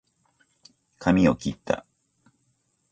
[0.97, 1.85] かみをきった